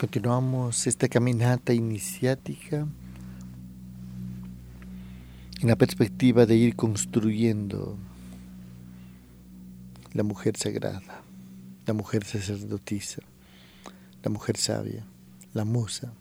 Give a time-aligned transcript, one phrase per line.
[0.00, 2.88] Continuamos esta caminata iniciática
[5.60, 7.98] en la perspectiva de ir construyendo
[10.14, 11.20] la mujer sagrada,
[11.84, 13.20] la mujer sacerdotisa,
[14.22, 15.04] la mujer sabia,
[15.52, 16.14] la musa.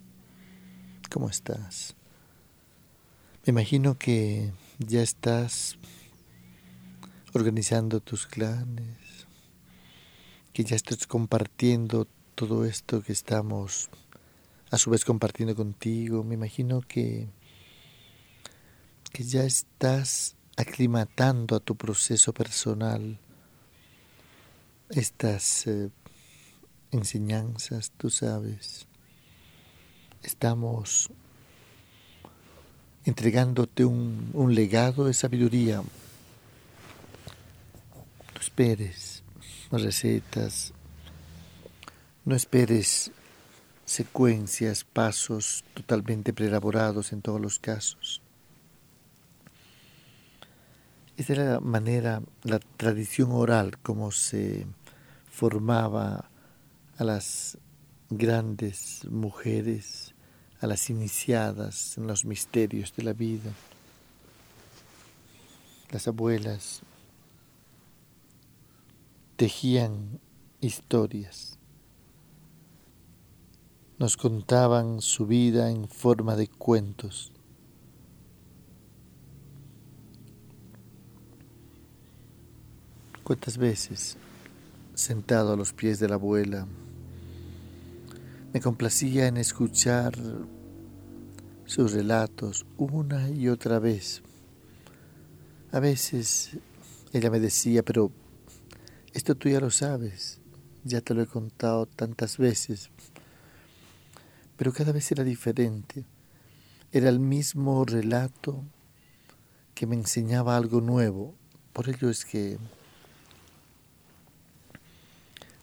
[1.09, 1.95] ¿Cómo estás?
[3.45, 5.77] Me imagino que ya estás
[7.33, 8.97] organizando tus clanes,
[10.51, 12.09] que ya estás compartiendo
[12.39, 13.89] todo esto que estamos
[14.71, 16.23] a su vez compartiendo contigo.
[16.23, 17.27] Me imagino que,
[19.11, 23.19] que ya estás aclimatando a tu proceso personal
[24.89, 25.89] estas eh,
[26.91, 28.87] enseñanzas, tú sabes.
[30.23, 31.09] Estamos
[33.03, 35.83] entregándote un, un legado de sabiduría.
[38.33, 39.23] No esperes
[39.71, 40.73] recetas,
[42.29, 43.11] no esperes
[43.85, 48.21] secuencias, pasos totalmente preelaborados en todos los casos.
[51.17, 54.67] Esa era la manera, la tradición oral como se
[55.31, 56.29] formaba
[56.97, 57.57] a las
[58.11, 60.13] grandes mujeres,
[60.61, 63.51] a las iniciadas en los misterios de la vida.
[65.91, 66.81] Las abuelas
[69.35, 70.19] tejían
[70.61, 71.58] historias,
[73.99, 77.31] nos contaban su vida en forma de cuentos.
[83.23, 84.17] ¿Cuántas veces
[84.99, 86.67] sentado a los pies de la abuela.
[88.53, 90.13] Me complacía en escuchar
[91.65, 94.21] sus relatos una y otra vez.
[95.71, 96.51] A veces
[97.13, 98.11] ella me decía, pero
[99.13, 100.41] esto tú ya lo sabes,
[100.83, 102.89] ya te lo he contado tantas veces.
[104.59, 106.03] Pero cada vez era diferente.
[106.91, 108.61] Era el mismo relato
[109.73, 111.33] que me enseñaba algo nuevo.
[111.71, 112.57] Por ello es que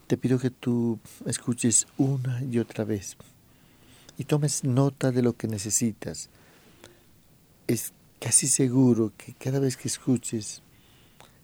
[0.06, 3.18] te pido que tú escuches una y otra vez
[4.16, 6.30] y tomes nota de lo que necesitas.
[7.66, 10.62] Es casi seguro que cada vez que escuches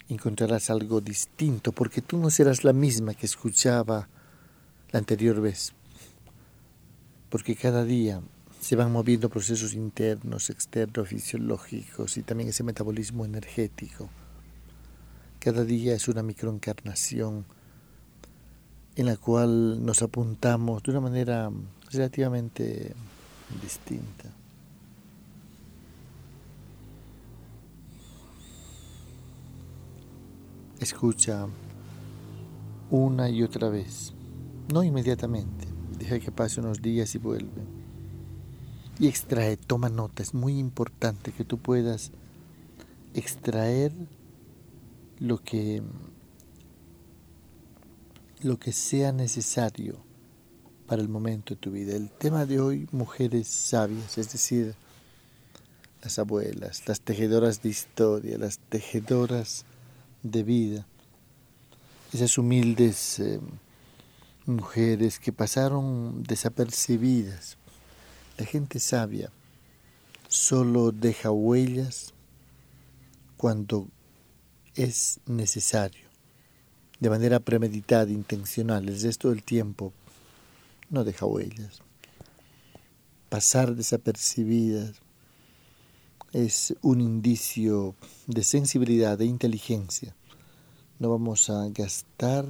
[0.09, 4.09] encontrarás algo distinto, porque tú no serás la misma que escuchaba
[4.91, 5.75] la anterior vez,
[7.33, 8.21] porque cada día
[8.61, 14.11] se van moviendo procesos internos, externos, fisiológicos y también ese metabolismo energético.
[15.39, 17.47] Cada día es una microencarnación
[18.97, 21.51] en la cual nos apuntamos de una manera
[21.91, 22.93] relativamente
[23.63, 24.29] distinta.
[30.79, 31.47] Escucha
[32.91, 34.13] una y otra vez,
[34.71, 35.72] no inmediatamente,
[36.03, 37.63] deja que pase unos días y vuelve.
[38.99, 42.11] Y extrae, toma nota, es muy importante que tú puedas
[43.15, 43.93] extraer
[45.19, 45.83] lo que
[48.41, 49.97] lo que sea necesario
[50.89, 51.95] para el momento de tu vida.
[51.95, 54.75] El tema de hoy, mujeres sabias, es decir,
[56.03, 59.65] las abuelas, las tejedoras de historia, las tejedoras
[60.25, 60.87] de vida,
[62.13, 63.41] esas humildes eh,
[64.47, 67.57] mujeres que pasaron desapercibidas.
[68.39, 69.31] La gente sabia
[70.29, 72.15] solo deja huellas
[73.37, 73.89] cuando
[74.75, 76.13] es necesario
[77.03, 79.93] de manera premeditada, intencional, el resto del tiempo
[80.89, 81.81] no deja huellas.
[83.29, 85.03] Pasar desapercibidas
[86.33, 87.97] es un indicio
[88.29, 90.15] de sensibilidad, de inteligencia.
[91.01, 92.47] No vamos a gastar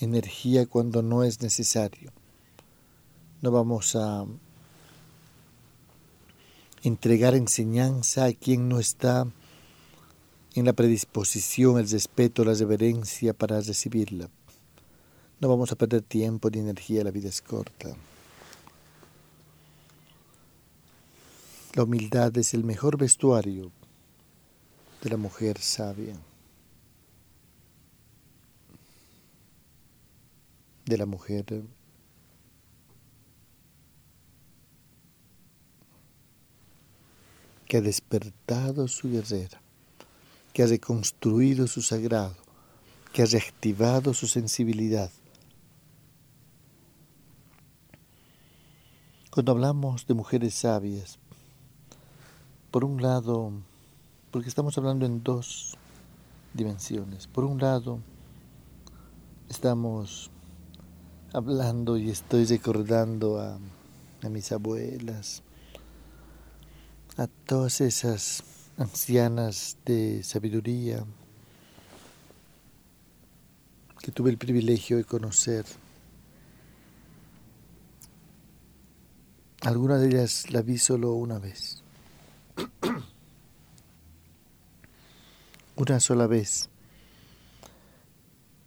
[0.00, 2.12] energía cuando no es necesario.
[3.42, 4.26] No vamos a
[6.82, 9.26] entregar enseñanza a quien no está
[10.54, 14.30] en la predisposición, el respeto, la reverencia para recibirla.
[15.40, 17.94] No vamos a perder tiempo ni energía, la vida es corta.
[21.74, 23.70] La humildad es el mejor vestuario
[25.02, 26.16] de la mujer sabia,
[30.86, 31.44] de la mujer
[37.66, 39.60] que ha despertado su guerrera
[40.56, 42.34] que ha reconstruido su sagrado,
[43.12, 45.10] que ha reactivado su sensibilidad.
[49.30, 51.18] Cuando hablamos de mujeres sabias,
[52.70, 53.52] por un lado,
[54.30, 55.76] porque estamos hablando en dos
[56.54, 57.98] dimensiones, por un lado,
[59.50, 60.30] estamos
[61.36, 63.58] hablando y estoy recordando a,
[64.22, 65.42] a mis abuelas,
[67.18, 68.42] a todas esas
[68.78, 71.04] ancianas de sabiduría
[74.00, 75.66] que tuve el privilegio de conocer.
[79.60, 81.82] Alguna de ellas la vi solo una vez.
[85.76, 86.70] una sola vez.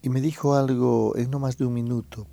[0.03, 2.27] Y me dijo algo en no más de un minuto,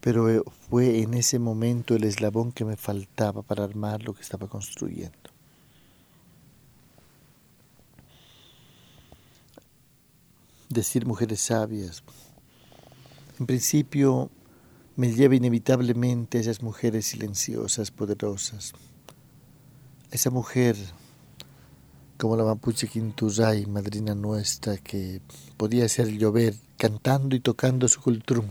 [0.00, 4.22] pero eh, fue en ese momento el eslabón que me faltaba para armar lo que
[4.22, 5.16] estaba construyendo.
[10.68, 12.02] Decir mujeres sabias,
[13.38, 14.30] en principio
[14.96, 18.72] me lleva inevitablemente a esas mujeres silenciosas, poderosas.
[20.10, 20.76] Esa mujer
[22.20, 25.22] como la Mapuche Quinturay, madrina nuestra, que
[25.56, 28.44] podía hacer llover cantando y tocando su cultrum.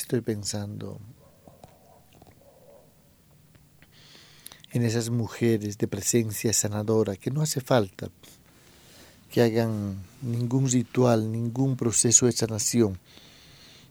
[0.00, 0.98] Estoy pensando
[4.72, 8.08] en esas mujeres de presencia sanadora que no hace falta
[9.30, 12.98] que hagan ningún ritual, ningún proceso de sanación,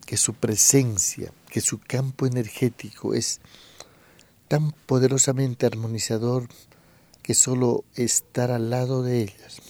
[0.07, 3.39] que su presencia, que su campo energético es
[4.47, 6.50] tan poderosamente armonizador
[7.21, 9.61] que solo estar al lado de ellas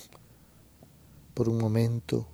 [1.33, 2.25] por un momento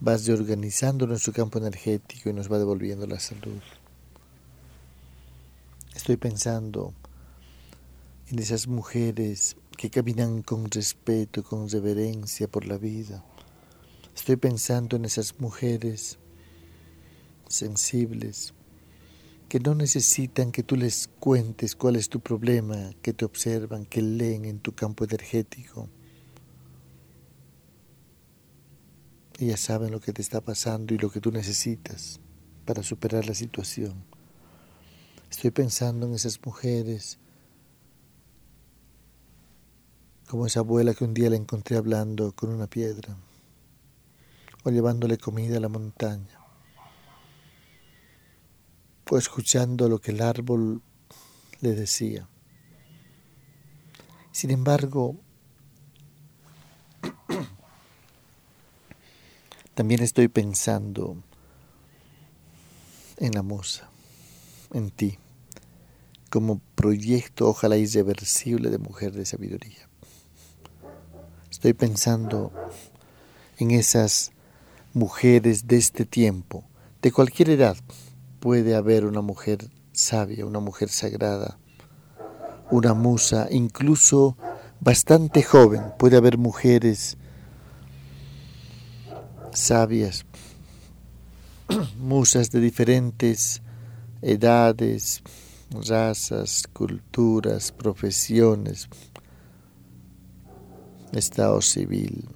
[0.00, 3.60] vas reorganizando nuestro campo energético y nos va devolviendo la salud.
[5.94, 6.94] Estoy pensando
[8.28, 13.24] en esas mujeres que caminan con respeto, con reverencia por la vida.
[14.14, 16.18] Estoy pensando en esas mujeres
[17.48, 18.54] sensibles
[19.48, 24.02] que no necesitan que tú les cuentes cuál es tu problema, que te observan, que
[24.02, 25.88] leen en tu campo energético.
[29.38, 32.20] Ellas saben lo que te está pasando y lo que tú necesitas
[32.66, 34.04] para superar la situación.
[35.30, 37.18] Estoy pensando en esas mujeres,
[40.28, 43.16] como esa abuela que un día la encontré hablando con una piedra
[44.64, 46.38] o llevándole comida a la montaña
[49.08, 50.82] fue escuchando lo que el árbol
[51.62, 52.28] le decía.
[54.32, 55.16] Sin embargo,
[59.78, 61.16] también estoy pensando
[63.16, 63.88] en la musa,
[64.74, 65.18] en ti,
[66.30, 69.88] como proyecto ojalá irreversible de mujer de sabiduría.
[71.48, 72.50] Estoy pensando
[73.58, 74.32] en esas
[74.94, 76.64] mujeres de este tiempo,
[77.00, 77.76] de cualquier edad,
[78.40, 81.56] puede haber una mujer sabia, una mujer sagrada,
[82.72, 84.36] una musa, incluso
[84.80, 85.82] bastante joven.
[86.00, 87.16] Puede haber mujeres
[89.58, 90.24] sabias,
[91.98, 93.62] musas de diferentes
[94.22, 95.22] edades,
[95.70, 98.88] razas, culturas, profesiones,
[101.12, 102.28] estado civil.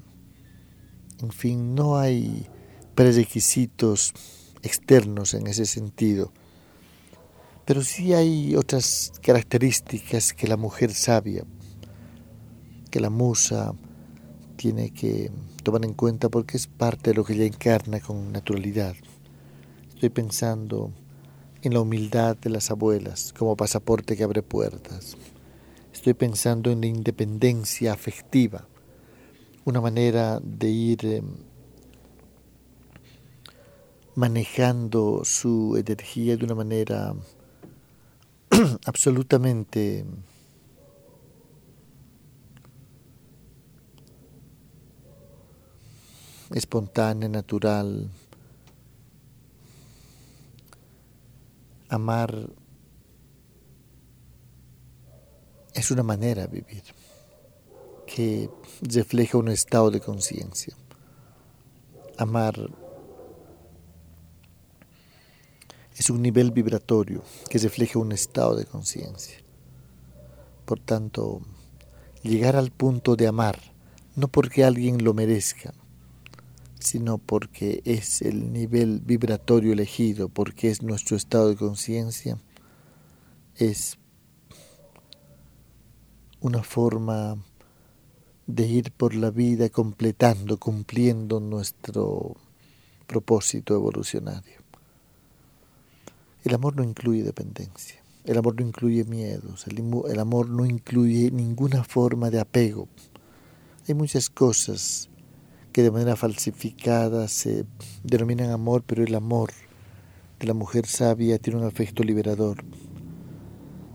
[1.20, 2.46] En fin, no hay
[2.94, 4.12] prerequisitos
[4.62, 6.32] externos en ese sentido.
[7.64, 11.44] Pero sí hay otras características que la mujer sabia,
[12.90, 13.72] que la musa
[14.52, 15.30] tiene que
[15.62, 18.94] tomar en cuenta porque es parte de lo que ella encarna con naturalidad.
[19.94, 20.92] Estoy pensando
[21.62, 25.16] en la humildad de las abuelas como pasaporte que abre puertas.
[25.92, 28.66] Estoy pensando en la independencia afectiva,
[29.64, 31.24] una manera de ir em,
[34.14, 37.14] manejando su energía de una manera
[38.84, 40.04] absolutamente
[46.54, 48.10] espontánea, natural.
[51.88, 52.48] Amar
[55.74, 56.82] es una manera de vivir
[58.06, 58.50] que
[58.82, 60.74] refleja un estado de conciencia.
[62.18, 62.54] Amar
[65.96, 69.36] es un nivel vibratorio que refleja un estado de conciencia.
[70.64, 71.40] Por tanto,
[72.22, 73.58] llegar al punto de amar,
[74.16, 75.72] no porque alguien lo merezca,
[76.82, 82.38] sino porque es el nivel vibratorio elegido, porque es nuestro estado de conciencia,
[83.56, 83.98] es
[86.40, 87.36] una forma
[88.46, 92.36] de ir por la vida completando, cumpliendo nuestro
[93.06, 94.60] propósito evolucionario.
[96.44, 101.84] El amor no incluye dependencia, el amor no incluye miedos, el, amor no incluye ninguna
[101.84, 102.88] forma de apego.
[103.86, 105.08] Hay muchas cosas
[105.72, 107.64] que de manera falsificada se
[108.04, 109.50] denominan amor, pero el amor
[110.38, 112.64] de la mujer sabia tiene un afecto liberador.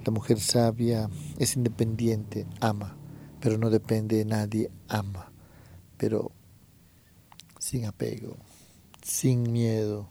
[0.03, 2.97] La mujer sabia es independiente, ama,
[3.39, 5.31] pero no depende de nadie, ama,
[5.97, 6.31] pero
[7.59, 8.37] sin apego,
[9.03, 10.09] sin miedo,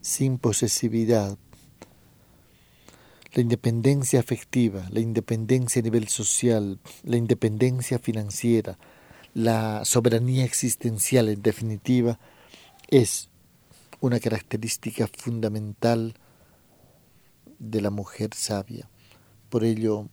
[0.00, 1.38] sin posesividad.
[3.32, 8.78] La independencia afectiva, la independencia a nivel social, la independencia financiera,
[9.34, 12.18] la soberanía existencial en definitiva,
[12.88, 13.28] es
[14.00, 16.14] una característica fundamental
[17.58, 18.88] de la mujer sabia.
[19.50, 20.08] Por ello,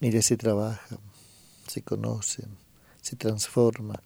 [0.00, 0.98] ella se trabaja,
[1.66, 2.44] se conoce,
[3.00, 4.02] se transforma,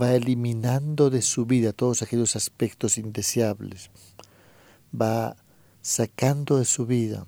[0.00, 3.90] va eliminando de su vida todos aquellos aspectos indeseables,
[4.98, 5.36] va
[5.80, 7.26] sacando de su vida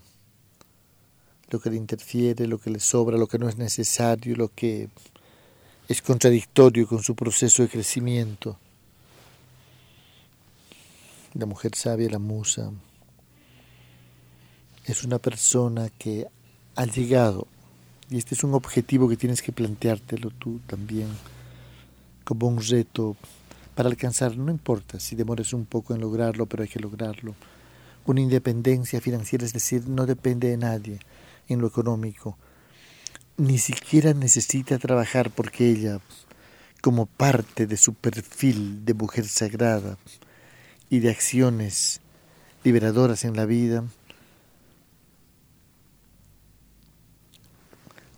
[1.52, 4.88] lo que le interfiere, lo que le sobra, lo que no es necesario, lo que
[5.86, 8.56] es contradictorio con su proceso de crecimiento.
[11.34, 12.72] La mujer sabia, la musa,
[14.86, 16.26] es una persona que
[16.74, 17.46] ha llegado,
[18.08, 21.08] y este es un objetivo que tienes que planteártelo tú también,
[22.24, 23.14] como un reto
[23.74, 27.34] para alcanzar, no importa si demores un poco en lograrlo, pero hay que lograrlo.
[28.06, 30.98] Una independencia financiera, es decir, no depende de nadie
[31.48, 32.36] en lo económico.
[33.36, 36.00] Ni siquiera necesita trabajar porque ella,
[36.80, 39.98] como parte de su perfil de mujer sagrada
[40.90, 42.00] y de acciones
[42.64, 43.84] liberadoras en la vida,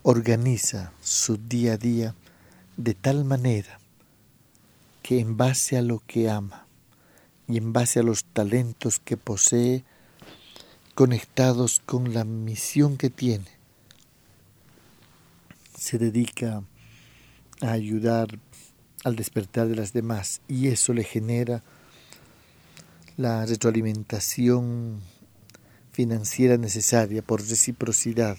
[0.02, 2.14] organiza su día a día
[2.76, 3.78] de tal manera
[5.02, 6.66] que en base a lo que ama
[7.48, 9.84] y en base a los talentos que posee,
[10.94, 13.50] conectados con la misión que tiene,
[15.76, 16.62] se dedica
[17.60, 18.38] a ayudar
[19.04, 21.62] al despertar de las demás y eso le genera
[23.16, 25.00] la retroalimentación
[25.92, 28.36] financiera necesaria por reciprocidad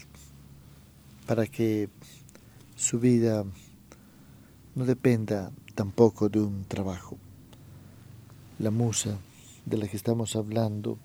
[1.25, 1.89] para que
[2.75, 3.45] su vida
[4.75, 7.17] no dependa tampoco de un trabajo.
[8.59, 9.17] La musa
[9.65, 10.97] de la que estamos hablando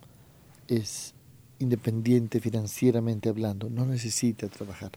[0.67, 1.13] es
[1.61, 4.91] independiente financieramente hablando, no necesita trabajar,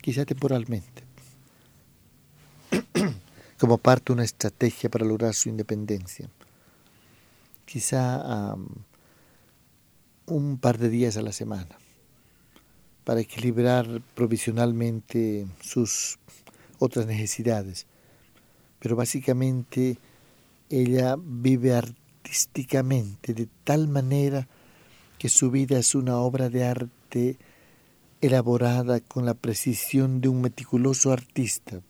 [0.00, 1.02] quizá temporalmente,
[3.58, 6.28] como parte de una estrategia para lograr su independencia.
[7.64, 8.56] Quizá
[10.26, 11.76] un par de días a la semana,
[13.04, 16.18] para equilibrar provisionalmente sus
[16.78, 17.86] otras necesidades.
[18.78, 19.98] Pero básicamente
[20.68, 24.48] ella vive artísticamente de tal manera
[25.20, 27.36] que su vida es una obra de arte
[28.22, 31.82] elaborada con la precisión de un meticuloso artista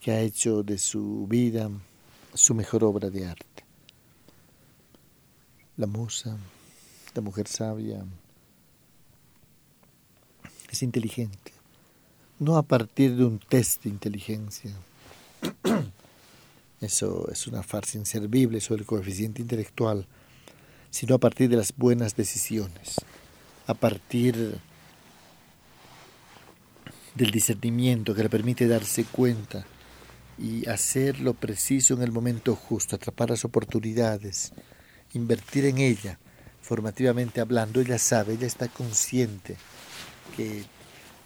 [0.00, 1.68] que ha hecho de su vida
[2.32, 3.64] su mejor obra de arte.
[5.76, 6.38] La musa,
[7.16, 8.04] la mujer sabia,
[10.70, 11.50] es inteligente,
[12.38, 14.70] no a partir de un test de inteligencia.
[16.80, 20.06] Eso es una farsa inservible sobre el coeficiente intelectual
[20.94, 23.00] sino a partir de las buenas decisiones,
[23.66, 24.60] a partir
[27.16, 29.66] del discernimiento que le permite darse cuenta
[30.38, 34.52] y hacer lo preciso en el momento justo, atrapar las oportunidades,
[35.14, 36.20] invertir en ella,
[36.62, 39.56] formativamente hablando, ella sabe, ella está consciente
[40.36, 40.62] que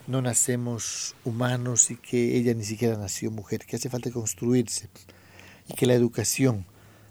[0.07, 4.89] no nacemos humanos y que ella ni siquiera nació mujer, que hace falta construirse
[5.69, 6.65] y que la educación,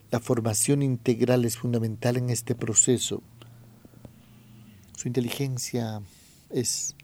[0.09, 3.21] la formación integral es fundamental en este proceso.
[4.95, 6.01] Su inteligencia
[6.49, 6.95] es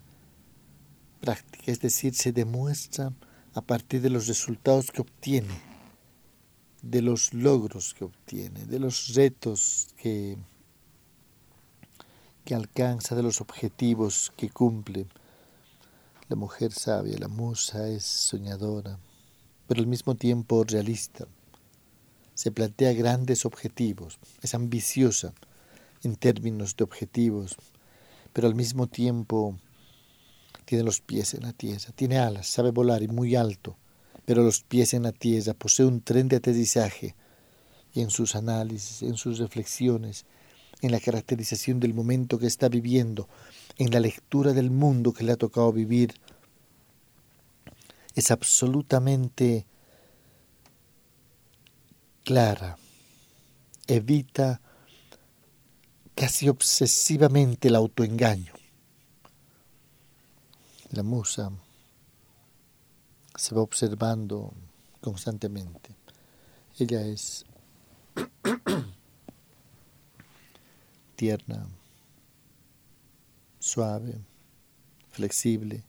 [1.20, 3.14] práctica, es decir, se demuestra
[3.54, 5.62] a partir de los resultados que obtiene,
[6.82, 10.38] de los logros que obtiene, de los retos que,
[12.46, 15.06] que alcanza, de los objetivos que cumple.
[16.30, 18.98] La mujer sabia, la musa es soñadora,
[19.68, 21.28] pero al mismo tiempo realista
[22.34, 25.34] se plantea grandes objetivos, es ambiciosa
[26.04, 27.56] en términos de objetivos,
[28.34, 29.58] pero al mismo tiempo
[30.66, 33.78] tiene los pies en la tierra, tiene alas, sabe volar y muy alto,
[34.26, 37.16] pero los pies en la tierra, posee un tren de aterrizaje
[37.94, 40.26] y en sus análisis, en sus reflexiones,
[40.82, 43.30] en la caracterización del momento que está viviendo,
[43.78, 46.16] en la lectura del mundo que le ha tocado vivir,
[48.16, 49.66] es absolutamente
[52.24, 52.78] clara,
[53.88, 54.62] evita
[56.16, 58.54] casi obsesivamente el autoengaño.
[60.92, 61.52] La musa
[63.36, 64.54] se va observando
[65.02, 65.96] constantemente.
[66.78, 67.46] Ella es
[71.16, 71.68] tierna,
[73.60, 74.22] suave,
[75.10, 75.84] flexible,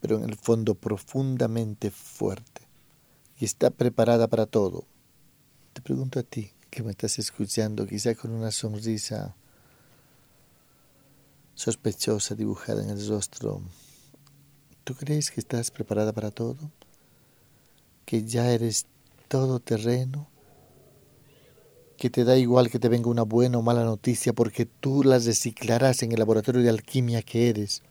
[0.00, 2.62] pero en el fondo profundamente fuerte
[3.38, 4.84] y está preparada para todo.
[5.72, 9.34] Te pregunto a ti, que me estás escuchando, quizá con una sonrisa
[11.54, 13.62] sospechosa dibujada en el rostro,
[14.84, 16.70] ¿tú crees que estás preparada para todo?
[18.04, 18.86] ¿Que ya eres
[19.28, 20.28] todo terreno?
[21.96, 25.24] ¿Que te da igual que te venga una buena o mala noticia porque tú las
[25.24, 27.82] reciclarás en el laboratorio de alquimia que eres?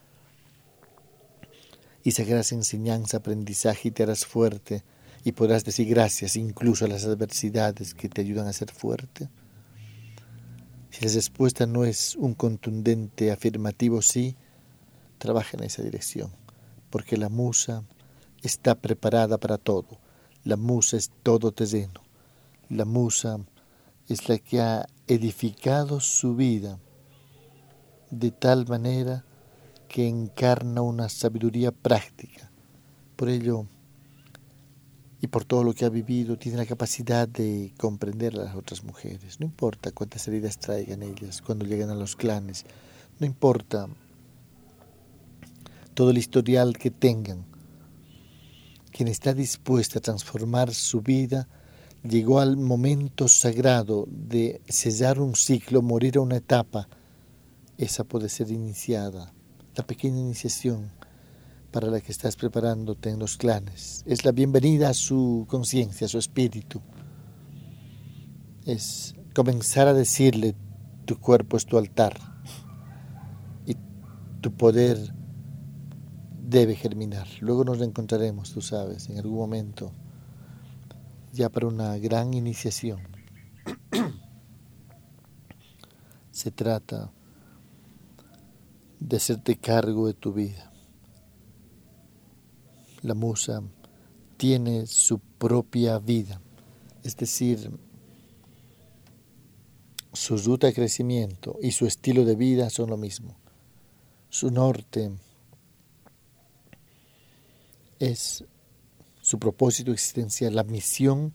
[2.04, 4.84] Y sacarás enseñanza, aprendizaje y te harás fuerte
[5.24, 9.30] y podrás decir gracias incluso a las adversidades que te ayudan a ser fuerte.
[10.90, 14.36] Si la respuesta no es un contundente afirmativo sí,
[15.18, 16.32] trabaja en esa dirección,
[16.90, 17.84] porque la musa
[18.42, 20.00] está preparada para todo.
[20.44, 22.02] La musa es todo terreno.
[22.70, 23.38] La musa
[24.08, 26.80] es la que ha edificado su vida
[28.10, 29.24] de tal manera
[29.88, 32.52] que encarna una sabiduría práctica.
[33.16, 33.68] Por ello,
[35.22, 38.84] y por todo lo que ha vivido, tiene la capacidad de comprender a las otras
[38.84, 39.40] mujeres.
[39.40, 42.66] No importa cuántas heridas traigan ellas cuando lleguen a los clanes,
[43.20, 43.88] no importa
[45.94, 47.46] todo el historial que tengan.
[48.92, 51.48] Quien está dispuesta a transformar su vida
[52.04, 56.90] llegó al momento sagrado de sellar un ciclo, morir a una etapa.
[57.78, 59.32] Esa puede ser iniciada,
[59.76, 60.92] la pequeña iniciación
[61.72, 64.04] para la que estás preparándote en los clanes.
[64.06, 66.82] Es la bienvenida a su conciencia, a su espíritu.
[68.66, 70.56] Es comenzar a decirle,
[71.06, 72.20] tu cuerpo es tu altar
[73.66, 73.76] y
[74.42, 75.16] tu poder
[76.42, 77.28] debe germinar.
[77.40, 79.94] Luego nos encontraremos, tú sabes, en algún momento,
[81.32, 83.00] ya para una gran iniciación.
[86.32, 87.12] Se trata
[89.00, 90.71] de hacerte cargo de tu vida
[93.02, 93.62] la musa
[94.38, 96.42] tiene su propia vida,
[97.04, 97.72] es decir,
[100.14, 103.38] su ruta de crecimiento y su estilo de vida son lo mismo.
[104.30, 105.12] Su norte
[108.00, 108.44] es
[109.22, 111.34] su propósito existencial, la misión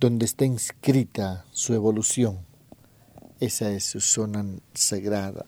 [0.00, 2.40] donde está inscrita su evolución.
[3.40, 5.46] Esa es su zona sagrada,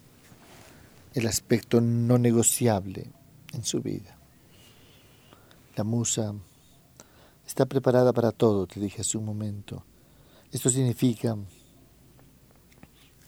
[1.15, 3.11] el aspecto no negociable
[3.53, 4.20] en su vida.
[5.81, 6.35] La musa
[7.47, 9.83] está preparada para todo, te dije hace un momento.
[10.53, 11.39] Esto significa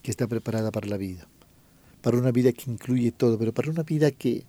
[0.02, 1.26] que está preparada para la vida,
[2.02, 4.44] para una vida que incluye todo, pero para una vida que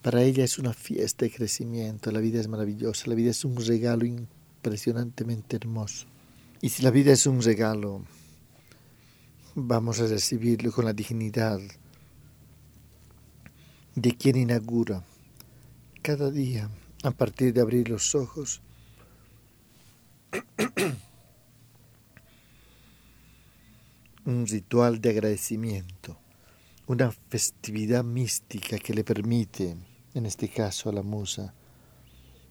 [0.00, 2.10] para ella es una fiesta de crecimiento.
[2.10, 6.06] La vida es maravillosa, la vida es un regalo impresionantemente hermoso.
[6.62, 8.02] Y si la vida es un regalo,
[9.54, 11.60] vamos a recibirlo con la dignidad
[13.94, 15.04] de quien inaugura
[16.00, 16.70] cada día
[17.06, 18.60] a partir de abrir los ojos.
[24.24, 26.18] un ritual de agradecimiento,
[26.88, 29.76] una festividad mística que le permite,
[30.14, 31.54] en este caso a la musa,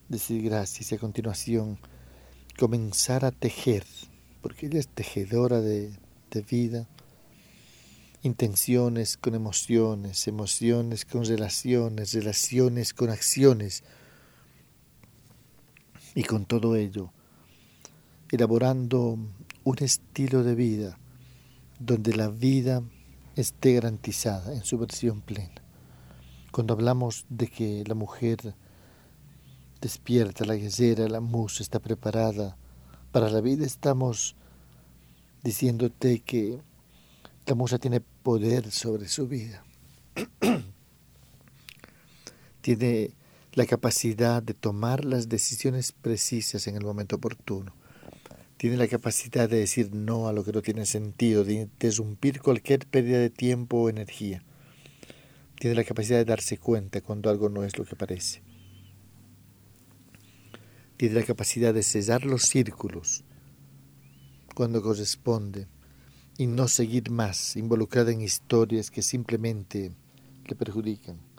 [0.08, 1.78] decir gracias y a continuación
[2.58, 3.84] comenzar a tejer,
[4.42, 5.92] porque ella es tejedora de,
[6.32, 6.88] de vida,
[8.22, 13.84] intenciones con emociones, emociones con relaciones, relaciones con acciones,
[16.16, 17.12] y con todo ello,
[18.32, 19.20] elaborando
[19.64, 20.98] un estilo de vida
[21.78, 22.82] donde la vida
[23.36, 25.62] esté garantizada en su versión plena.
[26.52, 28.56] Cuando hablamos de que la mujer
[29.82, 32.58] despierta, la guerrera, la musa está preparada
[33.12, 34.36] para la vida, estamos
[35.44, 36.62] diciéndote que
[37.46, 39.64] la musa tiene poder sobre su vida.
[42.62, 43.12] tiene
[43.56, 47.74] la capacidad de tomar las decisiones precisas en el momento oportuno.
[48.58, 52.86] Tiene la capacidad de decir no a lo que no tiene sentido, de interrumpir cualquier
[52.86, 54.44] pérdida de tiempo o energía.
[55.58, 58.44] Tiene la capacidad de darse cuenta cuando algo no es lo que parece.
[60.98, 63.24] Tiene la capacidad de sellar los círculos
[64.54, 65.68] cuando corresponde
[66.38, 69.94] y no seguir más involucrada en historias que simplemente
[70.46, 71.35] le perjudican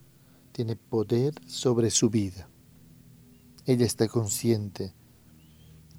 [0.57, 2.49] tiene poder sobre su vida.
[3.67, 4.95] Ella está consciente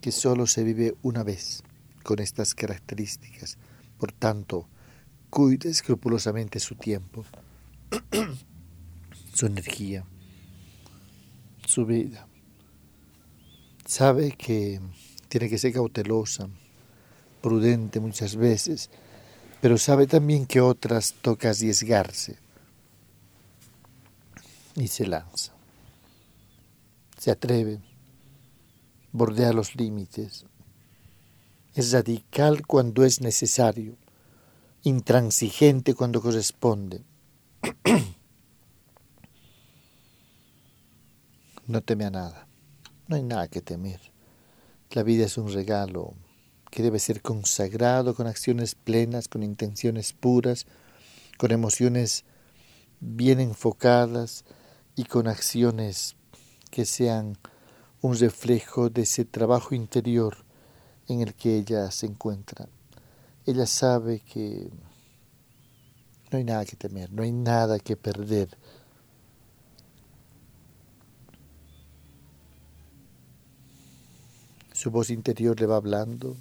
[0.02, 1.62] que solo se vive una vez
[2.02, 3.60] con estas características.
[4.00, 4.68] Por tanto,
[5.30, 7.24] cuida escrupulosamente su tiempo,
[9.36, 10.06] su energía,
[11.64, 12.28] su vida.
[13.86, 14.82] Sabe que
[15.30, 16.50] tiene que ser cautelosa,
[17.44, 18.90] prudente muchas veces,
[19.62, 22.47] pero sabe también que otras toca arriesgarse
[24.78, 25.54] y se lanza.
[27.18, 27.82] Se atreve,
[29.12, 30.46] bordea los límites,
[31.74, 33.98] es radical cuando es necesario,
[34.84, 37.04] intransigente cuando corresponde.
[41.68, 42.48] no teme a nada,
[43.08, 44.00] no hay nada que temer.
[44.92, 46.14] La vida es un regalo
[46.70, 50.68] que debe ser consagrado con acciones plenas, con intenciones puras,
[51.38, 52.26] con emociones
[53.00, 54.46] bien enfocadas
[54.98, 56.16] y con acciones
[56.72, 57.38] que sean
[58.02, 60.36] un reflejo de ese trabajo interior
[61.08, 62.68] en el que ella se encuentra.
[63.46, 64.70] Ella sabe que
[66.32, 68.50] no hay nada que temer, no hay nada que perder.
[74.74, 76.36] Su voz interior le va hablando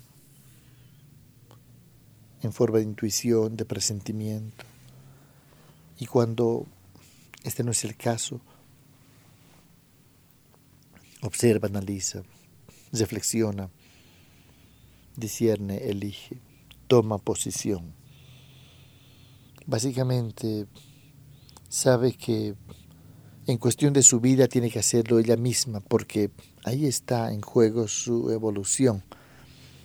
[2.40, 4.64] en forma de intuición, de presentimiento.
[5.98, 6.66] Y cuando
[7.46, 8.40] este no es el caso,
[11.22, 12.22] observa, analiza,
[12.92, 13.70] reflexiona
[15.16, 16.38] discierne, elige,
[16.86, 17.94] toma posición.
[19.66, 20.66] Básicamente
[21.68, 22.54] sabe que
[23.46, 26.30] en cuestión de su vida tiene que hacerlo ella misma porque
[26.64, 29.02] ahí está en juego su evolución.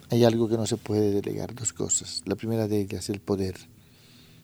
[0.09, 2.21] Hay algo que no se puede delegar, dos cosas.
[2.25, 3.55] La primera de ellas, el poder.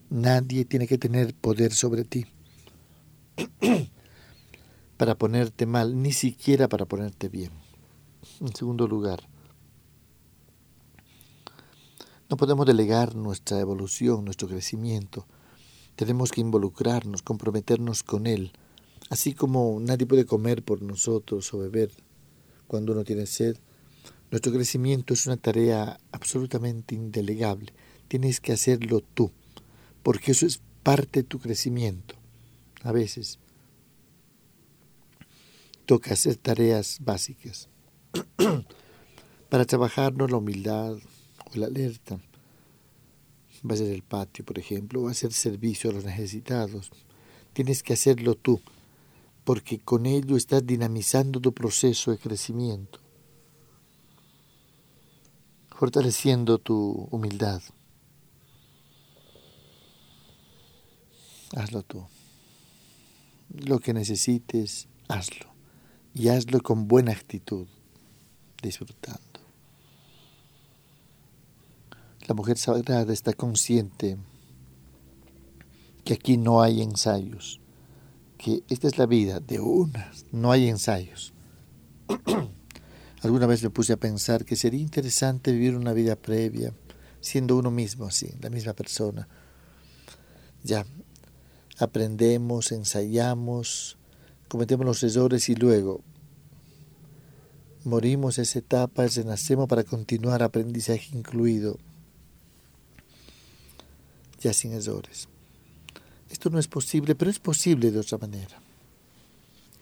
[0.10, 2.25] Nadie tiene que tener poder sobre ti
[4.97, 7.52] para ponerte mal, ni siquiera para ponerte bien.
[8.41, 9.21] En segundo lugar,
[12.30, 15.26] no podemos delegar nuestra evolución, nuestro crecimiento.
[15.95, 18.52] Tenemos que involucrarnos, comprometernos con Él.
[19.10, 21.91] Así como nadie puede comer por nosotros o beber
[22.67, 23.58] cuando uno tiene sed,
[24.30, 27.73] nuestro crecimiento es una tarea absolutamente indelegable.
[28.10, 29.32] Tienes que hacerlo tú,
[30.04, 32.15] porque eso es parte de tu crecimiento.
[32.88, 33.38] A veces
[35.86, 37.67] toca hacer tareas básicas.
[39.50, 42.17] Para trabajarnos la humildad, o la alerta.
[43.69, 46.89] Va a ser el patio, por ejemplo, va a ser servicio a los necesitados.
[47.52, 48.62] Tienes que hacerlo tú,
[49.43, 53.02] porque con ello estás dinamizando tu proceso de crecimiento,
[55.71, 57.62] fortaleciendo tu humildad.
[61.54, 62.08] Hazlo tú.
[63.67, 65.53] Lo que necesites, hazlo.
[66.13, 67.67] Y hazlo con buena actitud,
[68.63, 69.19] disfrutando.
[72.27, 74.17] La mujer sagrada está consciente
[76.06, 77.60] que aquí no hay ensayos,
[78.38, 81.34] que esta es la vida de unas, no hay ensayos.
[83.21, 86.73] Alguna vez me puse a pensar que sería interesante vivir una vida previa,
[87.19, 89.27] siendo uno mismo así, la misma persona.
[90.63, 90.86] Ya,
[91.79, 93.97] aprendemos, ensayamos,
[94.47, 96.01] cometemos los errores y luego
[97.83, 101.77] morimos esa etapa, renacemos para continuar aprendizaje incluido
[104.39, 105.27] ya sin errores.
[106.29, 108.61] Esto no es posible, pero es posible de otra manera.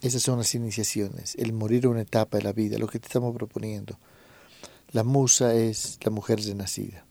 [0.02, 3.36] Esas son las iniciaciones, el morir una etapa de la vida, lo que te estamos
[3.36, 3.98] proponiendo.
[4.92, 7.06] La musa es la mujer renacida,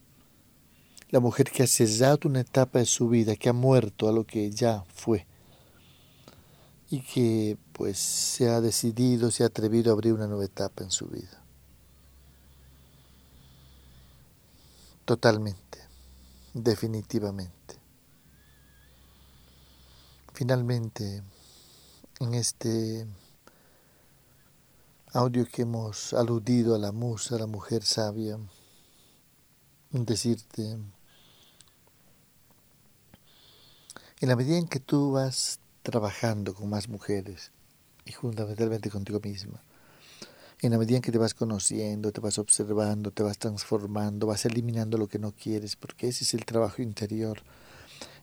[1.09, 4.25] la mujer que ha cesado una etapa de su vida, que ha muerto a lo
[4.25, 5.25] que ya fue
[6.89, 10.91] y que pues se ha decidido, se ha atrevido a abrir una nueva etapa en
[10.91, 11.41] su vida.
[15.05, 15.65] Totalmente
[16.55, 17.75] definitivamente.
[20.33, 21.21] Finalmente,
[22.19, 23.05] en este
[25.11, 28.39] audio que hemos aludido a la musa, a la mujer sabia,
[29.91, 30.77] decirte,
[34.21, 37.51] en la medida en que tú vas trabajando con más mujeres
[38.05, 39.61] y fundamentalmente contigo misma,
[40.61, 44.45] en la medida en que te vas conociendo, te vas observando, te vas transformando, vas
[44.45, 47.43] eliminando lo que no quieres, porque ese es el trabajo interior.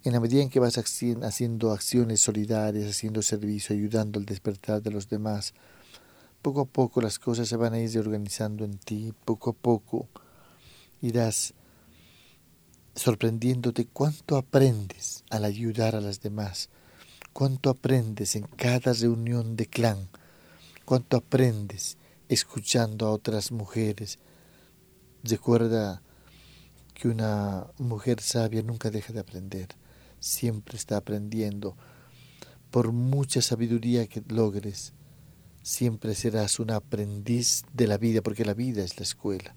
[0.03, 4.91] En la medida en que vas haciendo acciones solidarias, haciendo servicio, ayudando al despertar de
[4.91, 5.55] los demás,
[6.41, 10.09] poco a poco las cosas se van a ir reorganizando en ti, poco a poco
[11.03, 11.55] irás
[12.95, 16.69] sorprendiéndote cuánto aprendes al ayudar a las demás,
[17.33, 20.09] cuánto aprendes en cada reunión de clan,
[20.85, 21.97] cuánto aprendes
[22.29, 24.19] escuchando a otras mujeres.
[25.23, 26.03] Recuerda
[26.95, 29.69] que una mujer sabia nunca deja de aprender,
[30.21, 31.77] siempre está aprendiendo.
[32.71, 34.93] Por mucha sabiduría que logres,
[35.63, 39.55] siempre serás un aprendiz de la vida, porque la vida es la escuela.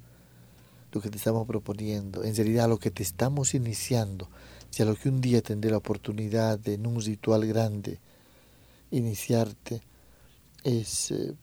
[0.96, 4.30] Lo que te estamos proponiendo, en realidad lo que te estamos iniciando,
[4.72, 8.00] ya lo que un día tendré la oportunidad de en un ritual grande
[8.92, 9.82] iniciarte,
[10.64, 11.36] es eh,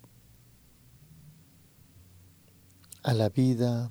[3.03, 3.91] a la vida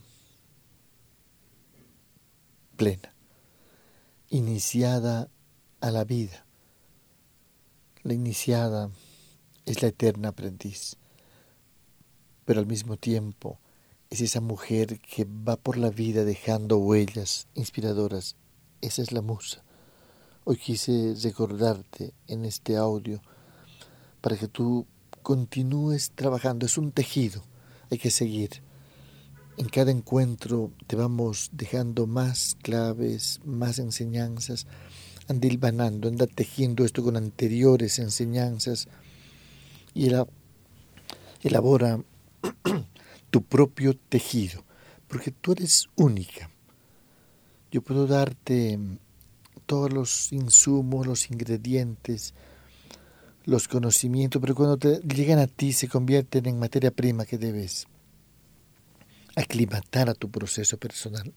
[2.76, 3.14] plena,
[4.32, 5.30] iniciada
[5.80, 6.44] a la vida.
[8.02, 8.90] La iniciada
[9.68, 10.98] es la eterna aprendiz,
[12.46, 13.60] pero al mismo tiempo
[14.12, 18.36] es esa mujer que va por la vida dejando huellas inspiradoras.
[18.82, 19.64] Esa es la musa.
[20.44, 23.22] Hoy quise recordarte en este audio
[24.20, 24.86] para que tú
[25.22, 26.66] continúes trabajando.
[26.66, 27.42] Es un tejido,
[27.90, 28.62] hay que seguir.
[29.56, 34.68] En cada encuentro te vamos dejando más claves, más enseñanzas.
[35.30, 38.90] Anda hilvanando, anda tejiendo esto con anteriores enseñanzas
[39.94, 40.12] y
[41.44, 42.04] elabora
[43.32, 44.64] tu propio tejido,
[45.08, 46.52] porque tú eres única.
[47.72, 48.78] Yo puedo darte
[49.66, 52.34] todos los insumos, los ingredientes,
[53.46, 57.88] los conocimientos, pero cuando te llegan a ti se convierten en materia prima que debes
[59.36, 61.34] aclimatar a tu proceso personal,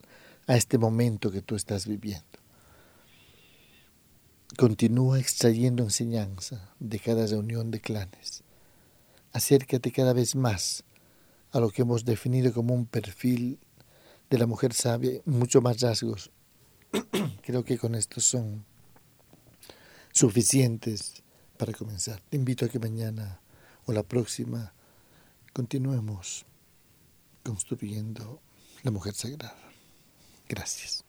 [0.46, 2.24] a este momento que tú estás viviendo.
[4.58, 8.42] Continúa extrayendo enseñanza de cada reunión de clanes.
[9.32, 10.83] Acércate cada vez más
[11.54, 13.60] a lo que hemos definido como un perfil
[14.28, 16.32] de la mujer sabia, mucho más rasgos.
[17.42, 18.64] Creo que con estos son
[20.12, 21.22] suficientes
[21.56, 22.20] para comenzar.
[22.28, 23.40] Te invito a que mañana
[23.86, 24.74] o la próxima
[25.52, 26.44] continuemos
[27.44, 28.40] construyendo
[28.82, 29.56] la mujer sagrada.
[30.48, 31.03] Gracias.